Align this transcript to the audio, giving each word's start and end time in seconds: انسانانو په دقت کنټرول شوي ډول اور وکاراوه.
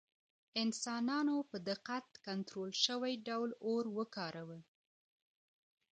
انسانانو 0.63 1.35
په 1.49 1.57
دقت 1.69 2.07
کنټرول 2.27 2.71
شوي 2.85 3.13
ډول 3.27 3.49
اور 3.67 3.83
وکاراوه. 3.97 4.59